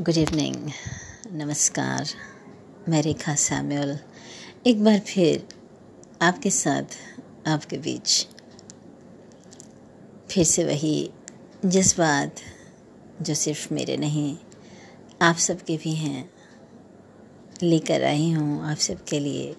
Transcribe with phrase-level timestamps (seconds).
[0.00, 0.70] Good evening
[1.32, 2.06] नमस्कार.
[2.88, 3.98] मैं रेखा Samuel
[4.66, 5.48] एक बार फिर
[6.22, 6.82] आपके साथ,
[7.46, 8.26] आपके बीच
[10.30, 11.10] फिर से वही
[11.66, 12.36] जज्बात
[13.22, 14.36] जो सिर्फ़ मेरे नहीं,
[15.22, 16.30] आप सबके भी हैं,
[17.62, 18.70] लेकर आई हूँ.
[18.70, 19.56] आप सबके लिए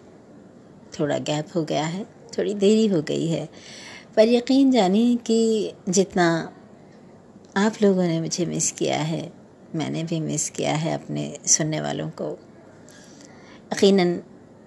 [1.00, 2.04] थोड़ा गैप हो गया है,
[2.38, 3.50] थोड़ी देरी हो गई है.
[4.16, 6.54] पर यकीन जानिए कि जितना
[7.58, 12.10] आप लोगों ने मुझे मिस किया है मैंने भी मिस किया है अपने सुनने वालों
[12.10, 12.32] को।
[13.74, 14.20] यकीनन,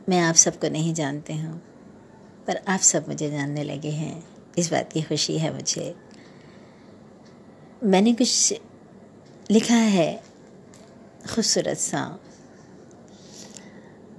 [0.09, 1.57] मैं आप सबको नहीं जानती हूँ,
[2.47, 4.23] पर आप सब मुझे जानने लगे हैं।
[4.59, 5.95] इस बात की खुशी है मुझे।
[7.85, 8.53] मैंने कुछ
[9.51, 10.23] लिखा है,
[11.35, 12.01] खूबसूरत सा,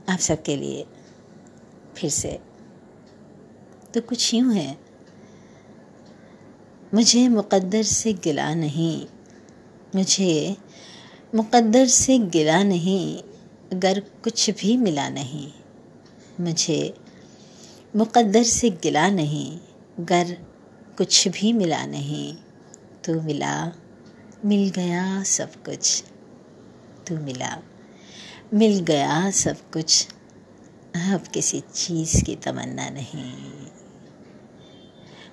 [0.10, 0.86] आप सबके लिए
[1.96, 2.40] फिर से।
[3.94, 4.78] तो कुछ यूँ है,
[6.94, 9.08] मुझे मुक़द्दर से गिला नहीं।
[9.96, 10.58] मुझे
[11.36, 13.18] मुक़द्दर से गिला नहीं,
[13.72, 15.52] अगर कुछ भी मिला नहीं।
[16.40, 16.94] मुझे
[17.96, 19.60] मुक़द्दर से गिला नहीं
[20.00, 20.38] गर
[20.98, 22.36] कुछ भी मिला नहीं।
[23.06, 23.72] तो मिला,
[24.46, 26.04] मिल गया सब कुछ।
[27.08, 27.58] तू मिला,
[28.54, 30.08] मिल गया सब कुछ।
[30.96, 33.52] अब किसी चीज़ की तमन्ना नहीं।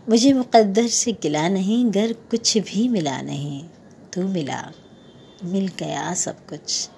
[0.08, 3.64] मुझे मुक़द्दर से गिला नहीं घर कुछ भी मिला नहीं।
[4.14, 4.62] तू मिला।
[5.44, 6.88] मिल गया सब कुछ।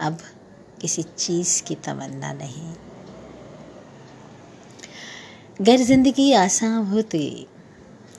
[0.00, 0.18] अब
[0.80, 2.72] किसी चीज़ की तमन्ना नहीं।
[5.60, 7.46] गर ज़िंदगी आसान होती।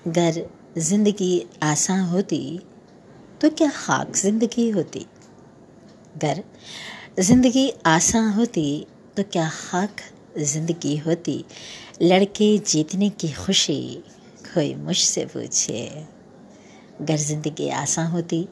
[0.07, 0.45] गर
[0.79, 2.59] ज़िंदगी आसान होती
[3.41, 5.05] तो क्या खाक ज़िंदगी होती?
[6.15, 6.43] गर
[7.19, 8.85] ज़िंदगी आसान होती
[9.17, 10.01] तो क्या खाक
[10.37, 11.43] ज़िंदगी होती?
[12.01, 13.83] लड़के जीतने की खुशी
[14.45, 15.83] कोई मुझसे पूछे।
[17.03, 18.47] अगर ज़िंदगी आसान होती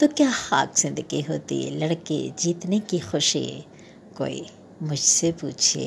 [0.00, 1.70] तो क्या खाक ज़िंदगी होती?
[1.70, 3.46] लड़के जीतने की खुशी
[4.16, 4.46] कोई
[4.82, 5.86] मुझसे पूछे।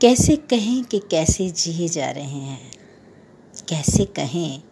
[0.00, 2.70] कैसे कहें कि कैसे जिए जा रहे हैं?
[3.68, 4.62] कैसे कहें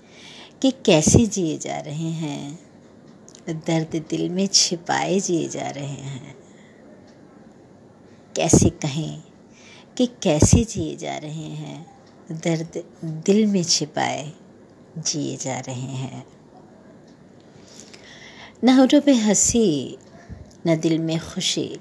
[0.62, 2.58] कि कैसे जिए जा रहे हैं?
[3.48, 6.34] दर्द दिल में छिपाए जिए जा रहे हैं।
[8.36, 9.22] कैसे कहें
[9.96, 12.01] कि कैसे जिए जा रहे हैं?
[12.32, 14.32] दर्द दिल में छिपाए
[14.98, 16.26] जिए जा रहे हैं।
[18.64, 19.98] न होठों पे हँसी,
[20.66, 21.80] न दिल में खुशी,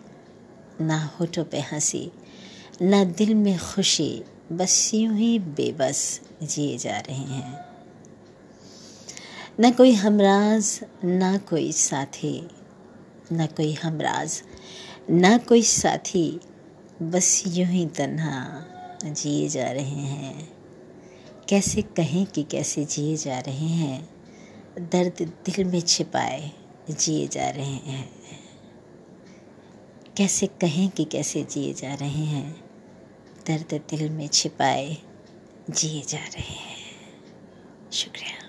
[0.82, 2.12] न होठों पे हँसी,
[2.82, 7.66] न दिल में खुशी, बस यूँ ही बेबस जिए जा रहे हैं।
[9.60, 12.48] न कोई हमराज, न कोई साथी,
[13.34, 14.44] न कोई हमराज,
[15.12, 16.40] न कोई साथी,
[17.02, 18.66] बस यूँ ही तन्हा
[19.06, 20.54] जिए जा रहे हैं।
[21.50, 24.10] कैसे कहें कि कैसे जिए जा रहे हैं?
[24.80, 26.52] दर्द दिल में छिपाए,
[26.90, 28.12] जिए जा रहे हैं।
[30.18, 32.64] कैसे कहें कि कैसे जिए जा रहे हैं?
[33.48, 34.98] दर्द दिल में छिपाए,
[35.70, 36.78] जिए जा रहे हैं।
[37.92, 38.41] शुक्रिया।